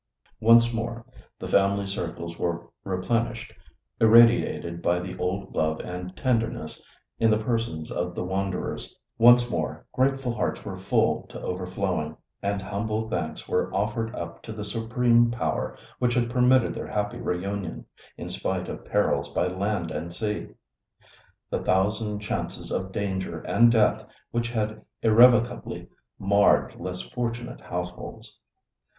[0.39, 1.05] Once more
[1.37, 3.53] the family circles were replenished,
[3.99, 6.81] irradiated by the old love and tenderness
[7.19, 13.07] in the persons of the wanderers—once more grateful hearts were full to overflowing, and humble
[13.11, 17.85] thanks were offered up to the Supreme Power which had permitted their happy reunion,
[18.17, 20.55] in spite of perils by land and sea—the
[21.59, 25.87] thousand chances of danger and death which had irrevocably
[26.17, 28.39] marred less fortunate households.